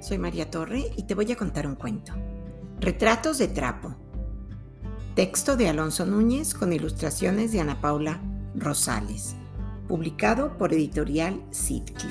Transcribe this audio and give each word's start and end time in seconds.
Soy 0.00 0.16
María 0.16 0.50
Torre 0.50 0.90
y 0.96 1.02
te 1.02 1.14
voy 1.14 1.30
a 1.30 1.36
contar 1.36 1.66
un 1.66 1.74
cuento. 1.74 2.14
Retratos 2.80 3.36
de 3.36 3.48
trapo. 3.48 3.94
Texto 5.14 5.54
de 5.54 5.68
Alonso 5.68 6.06
Núñez 6.06 6.54
con 6.54 6.72
ilustraciones 6.72 7.52
de 7.52 7.60
Ana 7.60 7.78
Paula 7.82 8.22
Rosales. 8.54 9.36
Publicado 9.86 10.56
por 10.56 10.72
editorial 10.72 11.44
Sidcli. 11.50 12.08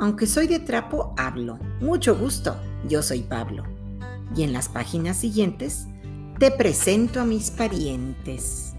Aunque 0.00 0.26
soy 0.26 0.48
de 0.48 0.58
trapo, 0.58 1.14
hablo. 1.16 1.60
Mucho 1.80 2.18
gusto. 2.18 2.56
Yo 2.88 3.00
soy 3.00 3.20
Pablo. 3.20 3.62
Y 4.34 4.42
en 4.42 4.52
las 4.52 4.68
páginas 4.68 5.18
siguientes 5.18 5.86
te 6.40 6.50
presento 6.50 7.20
a 7.20 7.24
mis 7.24 7.52
parientes. 7.52 8.72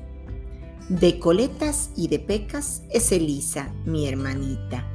De 0.90 1.20
coletas 1.20 1.92
y 1.96 2.10
de 2.10 2.20
pecas 2.20 2.84
es 2.90 3.14
Elisa, 3.14 3.72
mi 3.86 4.10
hermanita 4.10 4.90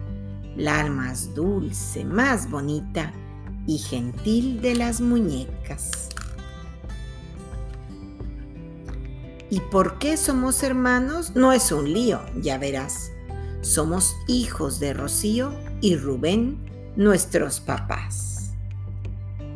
la 0.58 0.84
más 0.90 1.34
dulce, 1.34 2.04
más 2.04 2.50
bonita 2.50 3.12
y 3.66 3.78
gentil 3.78 4.60
de 4.60 4.74
las 4.74 5.00
muñecas. 5.00 6.08
¿Y 9.50 9.60
por 9.60 9.98
qué 9.98 10.16
somos 10.16 10.62
hermanos? 10.62 11.36
No 11.36 11.52
es 11.52 11.70
un 11.70 11.90
lío, 11.90 12.20
ya 12.42 12.58
verás. 12.58 13.12
Somos 13.60 14.16
hijos 14.26 14.80
de 14.80 14.92
Rocío 14.92 15.52
y 15.80 15.96
Rubén, 15.96 16.58
nuestros 16.96 17.60
papás. 17.60 18.50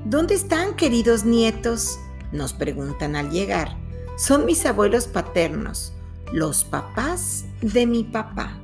¿Dónde 0.05 0.34
están, 0.34 0.74
queridos 0.77 1.24
nietos? 1.24 1.98
Nos 2.30 2.52
preguntan 2.52 3.16
al 3.16 3.30
llegar. 3.30 3.77
Son 4.16 4.46
mis 4.46 4.65
abuelos 4.66 5.09
paternos, 5.09 5.93
los 6.32 6.65
papás 6.65 7.45
de 7.60 7.87
mi 7.87 8.05
papá 8.05 8.62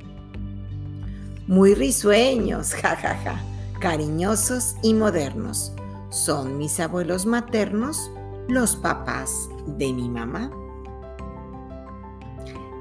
muy 1.49 1.73
risueños, 1.73 2.73
jajaja, 2.75 3.15
ja, 3.15 3.35
ja, 3.35 3.79
cariñosos 3.79 4.75
y 4.83 4.93
modernos. 4.93 5.73
Son 6.11 6.59
mis 6.59 6.79
abuelos 6.79 7.25
maternos, 7.25 8.11
los 8.47 8.75
papás 8.75 9.49
de 9.65 9.91
mi 9.91 10.09
mamá. 10.09 10.51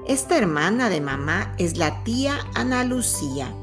Esta 0.07 0.37
hermana 0.37 0.91
de 0.91 1.01
mamá 1.01 1.55
es 1.59 1.79
la 1.79 2.05
tía 2.05 2.41
Ana 2.55 2.85
Lucía. 2.85 3.55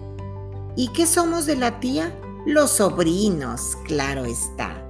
¿Y 0.76 0.88
qué 0.90 1.06
somos 1.06 1.46
de 1.46 1.56
la 1.56 1.80
tía? 1.80 2.20
Los 2.48 2.72
sobrinos, 2.72 3.78
claro 3.86 4.26
está. 4.26 4.88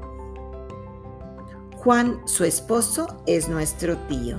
Juan, 1.75 2.21
su 2.25 2.45
esposo, 2.45 3.21
es 3.27 3.49
nuestro 3.49 3.97
tío. 4.07 4.37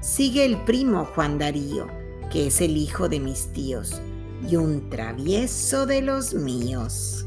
Sigue 0.00 0.44
el 0.44 0.56
primo 0.64 1.04
Juan 1.14 1.38
Darío, 1.38 1.86
que 2.30 2.48
es 2.48 2.60
el 2.60 2.76
hijo 2.76 3.08
de 3.08 3.20
mis 3.20 3.52
tíos 3.52 4.00
y 4.48 4.56
un 4.56 4.90
travieso 4.90 5.86
de 5.86 6.02
los 6.02 6.34
míos. 6.34 7.26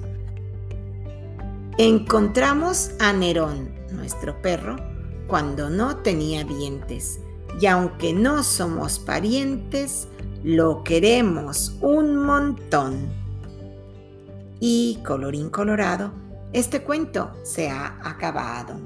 Encontramos 1.78 2.92
a 3.00 3.12
Nerón, 3.14 3.70
nuestro 3.92 4.42
perro, 4.42 4.78
cuando 5.28 5.70
no 5.70 5.98
tenía 5.98 6.44
dientes, 6.44 7.20
y 7.60 7.66
aunque 7.68 8.14
no 8.14 8.44
somos 8.44 9.00
parientes, 9.00 10.08
lo 10.44 10.84
queremos 10.84 11.76
un 11.82 12.18
montón. 12.18 13.10
Y 14.60 15.00
colorín 15.06 15.50
colorado, 15.50 16.12
este 16.54 16.84
cuento 16.84 17.32
se 17.44 17.70
ha 17.70 18.00
acabado. 18.04 18.80